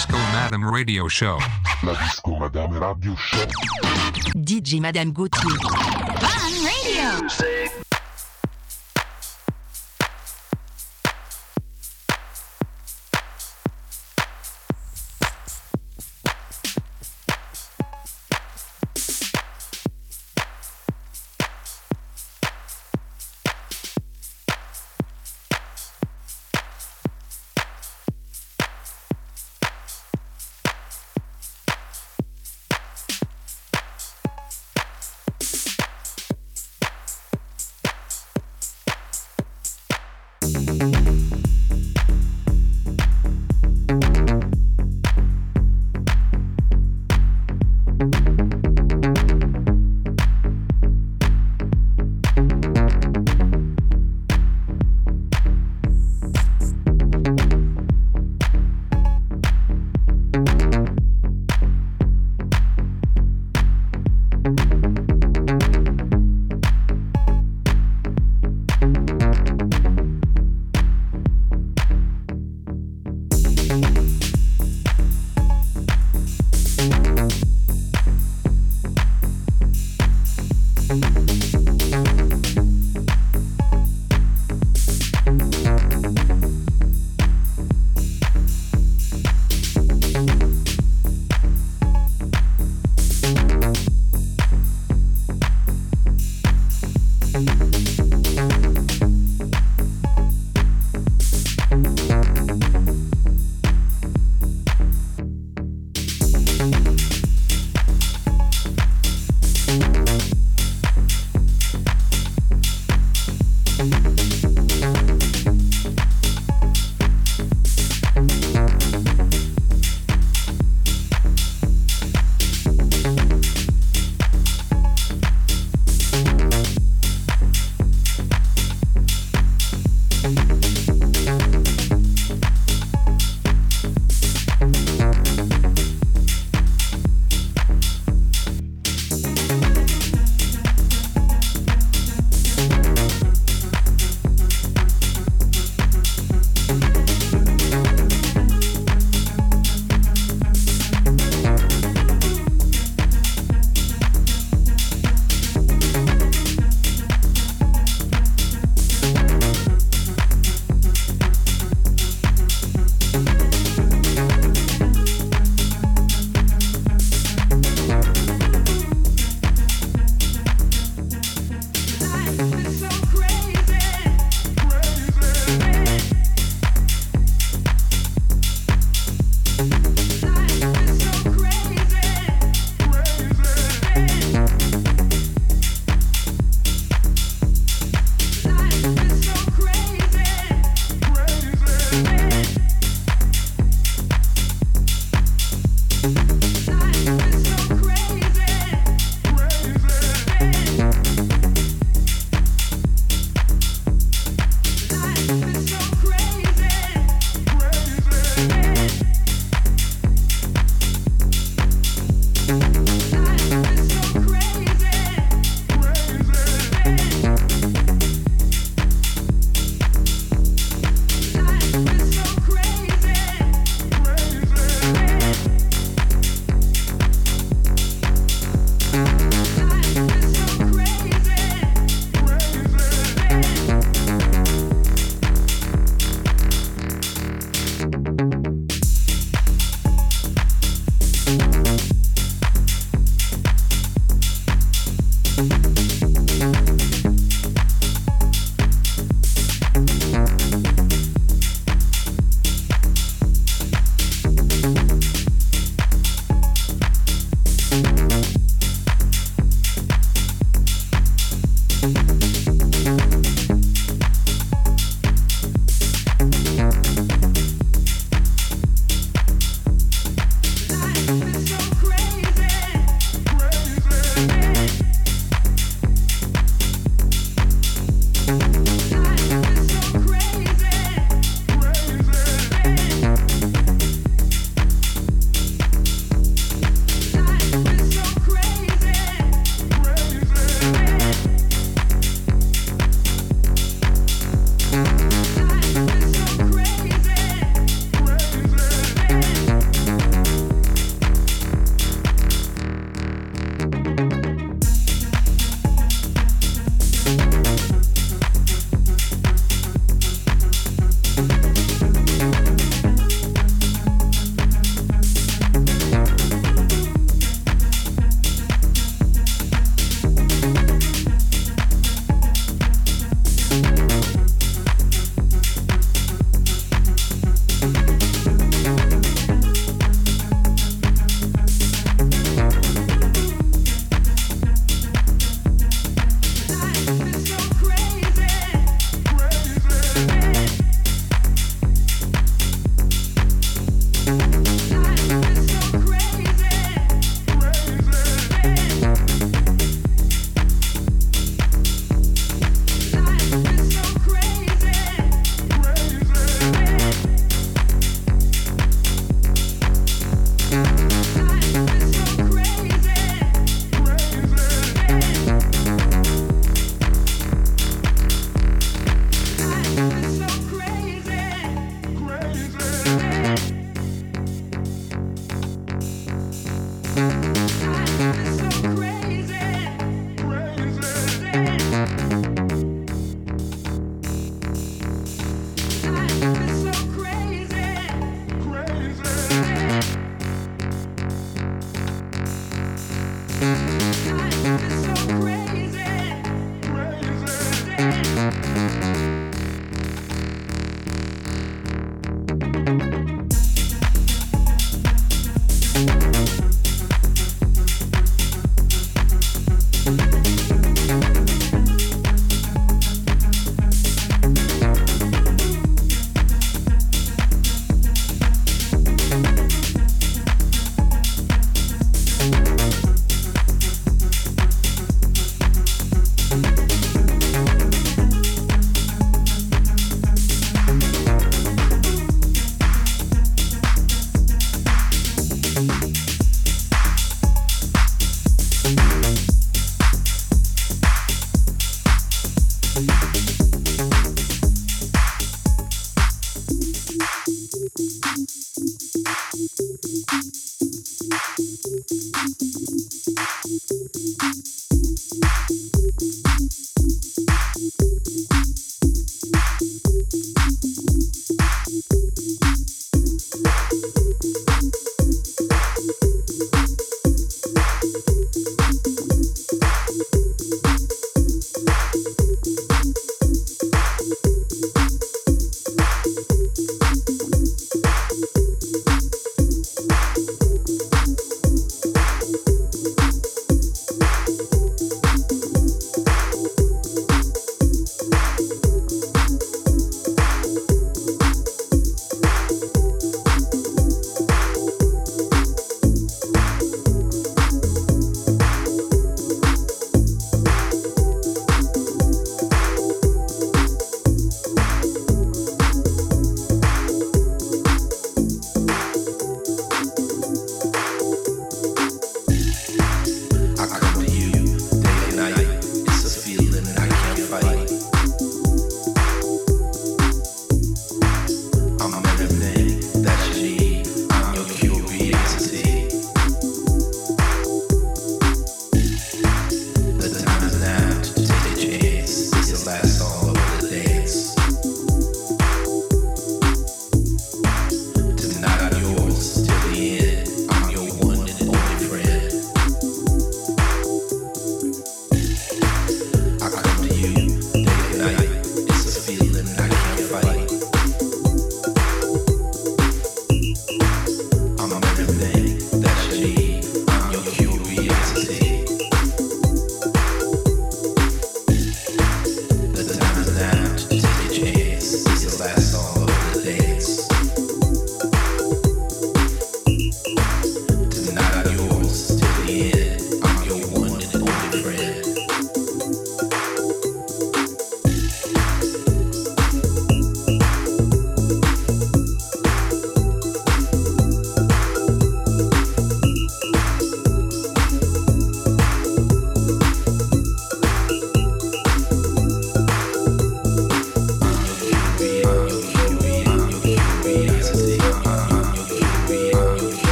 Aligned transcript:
Disco 0.00 0.16
Madame 0.32 0.64
Radio 0.64 1.08
Show. 1.08 1.36
La 1.82 1.92
Disco 1.92 2.34
Madame 2.38 2.78
Radio 2.78 3.14
Show. 3.16 3.44
DJ 4.34 4.80
Madame 4.80 5.12
Gauthier. 5.12 5.58
Fun 6.18 6.64
Radio. 6.64 7.59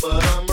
but 0.00 0.24
I'm 0.24 0.43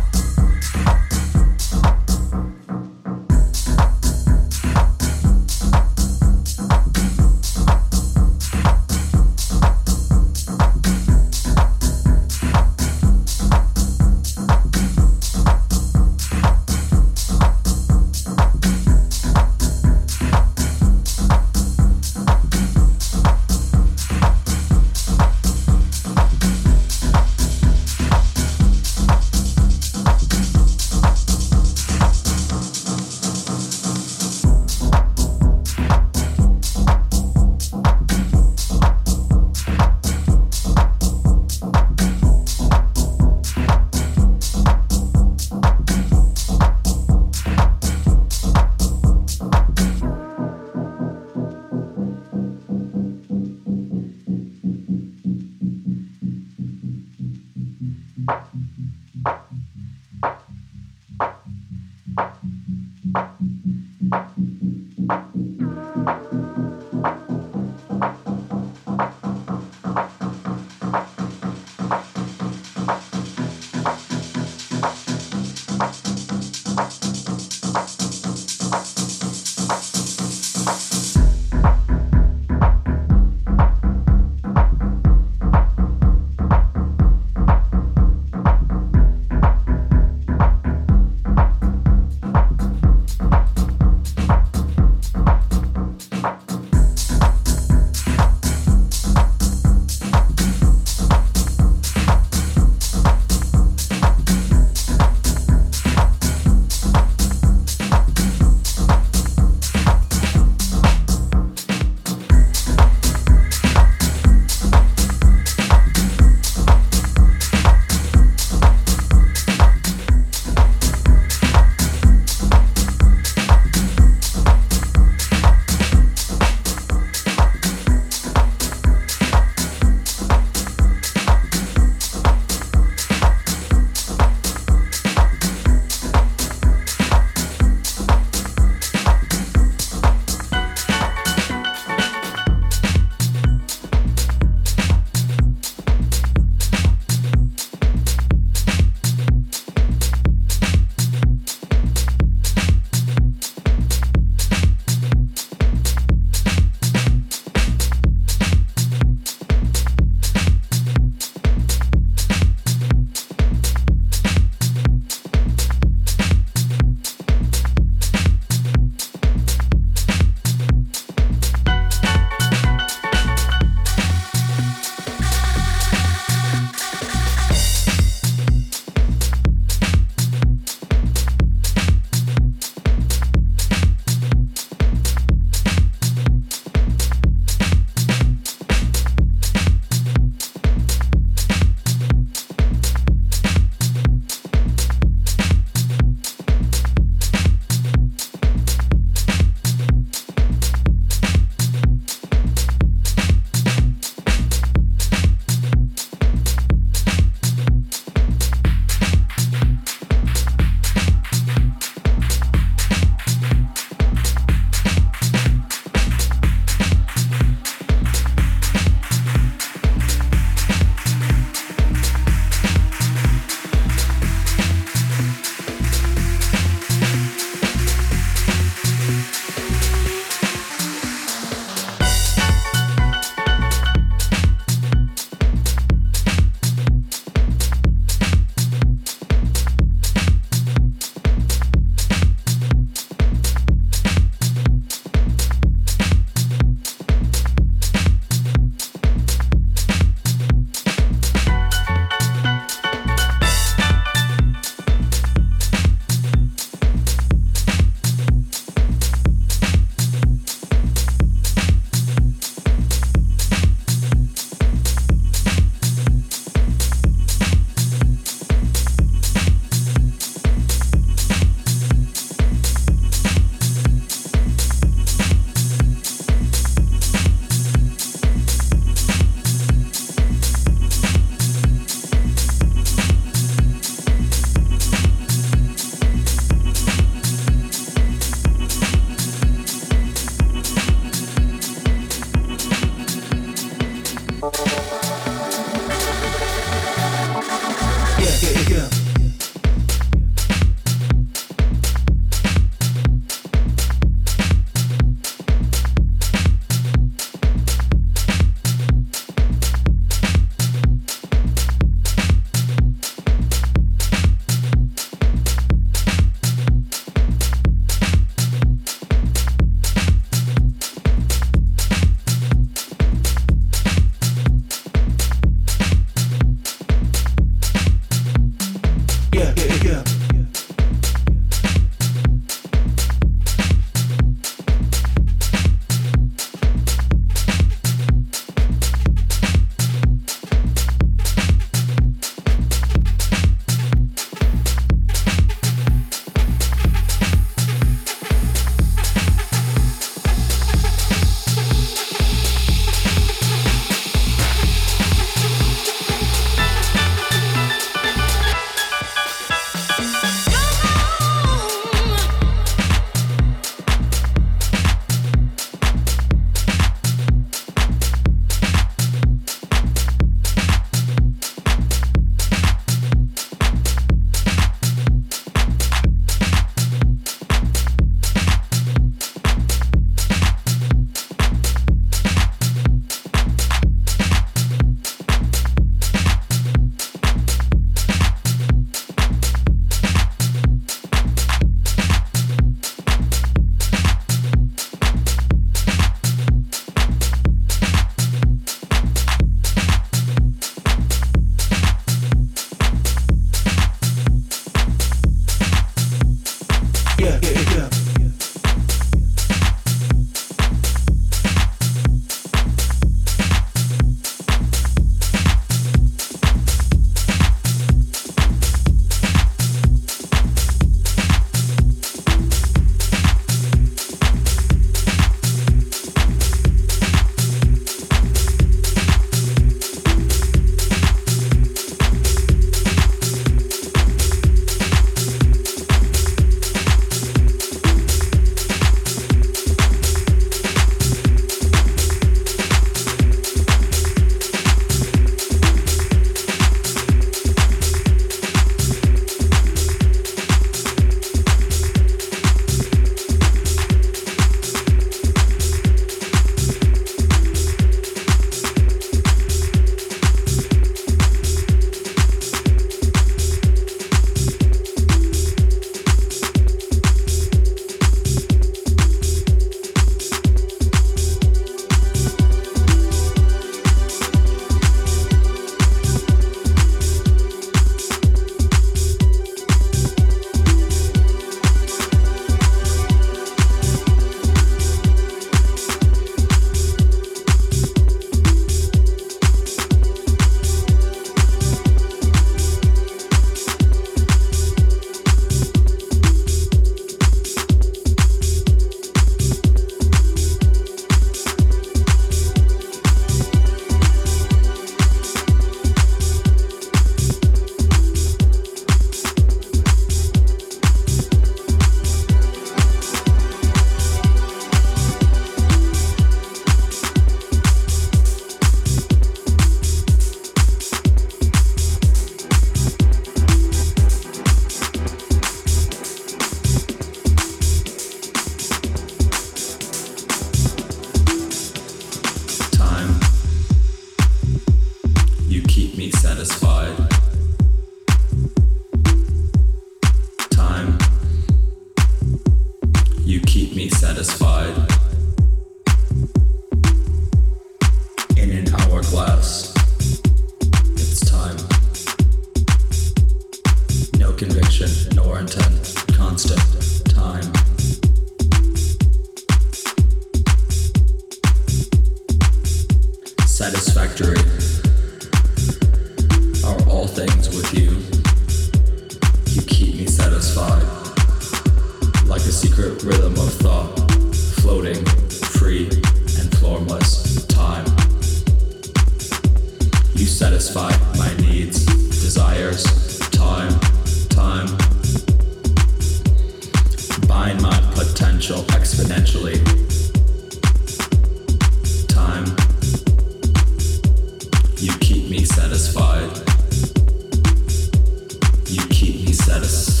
Yes. 599.71 600.00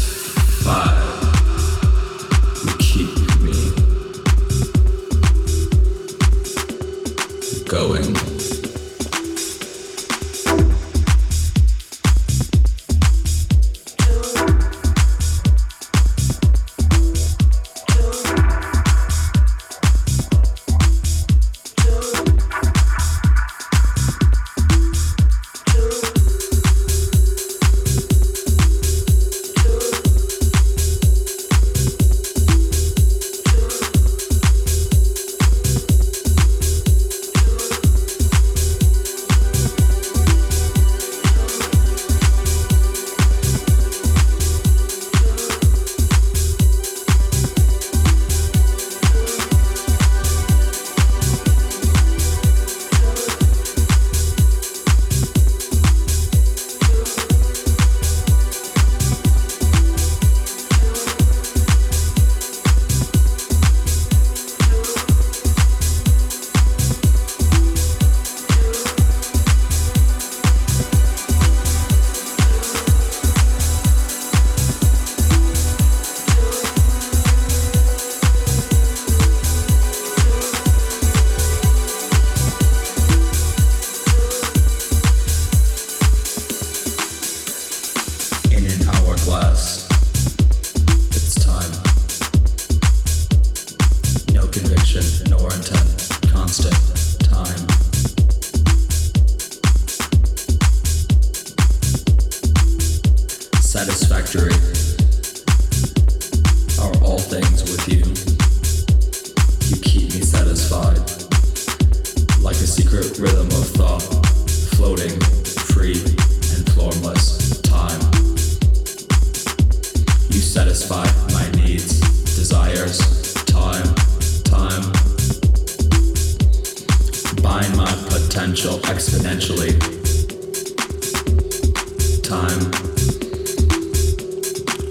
time. 132.31 132.61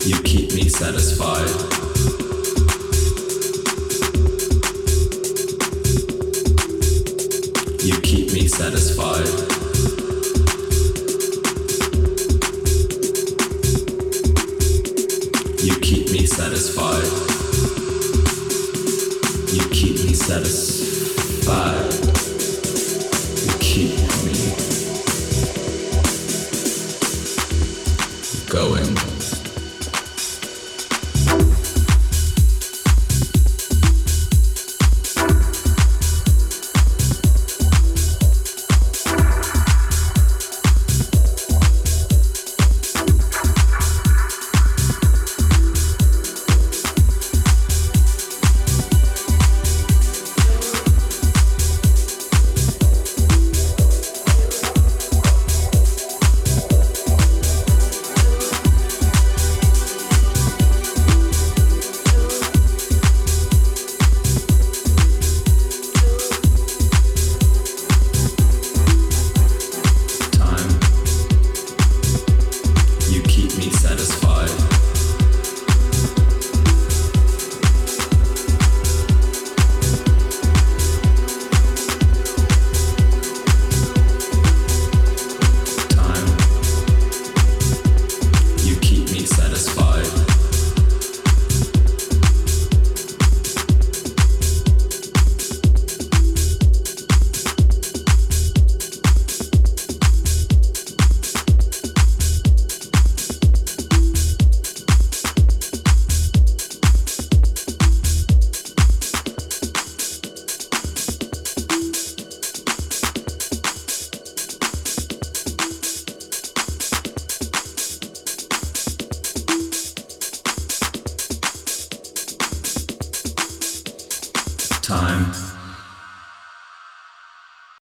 You 0.04 0.20
keep 0.20 0.52
me 0.52 0.68
satisfied. 0.68 1.48
You 7.82 7.98
keep 8.02 8.34
me 8.34 8.46
satisfied. 8.46 9.26
You 15.64 15.80
keep 15.80 16.10
me 16.12 16.26
satisfied. 16.26 17.08
You 19.54 19.64
keep 19.70 19.96
me 20.04 20.12
satisfied. 20.12 21.99